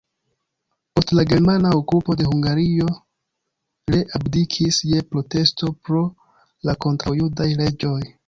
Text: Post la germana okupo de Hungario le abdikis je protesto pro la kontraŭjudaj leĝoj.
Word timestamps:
Post 0.99 1.11
la 1.17 1.25
germana 1.31 1.73
okupo 1.79 2.15
de 2.21 2.25
Hungario 2.29 2.87
le 3.95 3.99
abdikis 4.19 4.79
je 4.93 5.03
protesto 5.11 5.69
pro 5.89 6.01
la 6.69 6.75
kontraŭjudaj 6.87 7.51
leĝoj. 7.63 7.99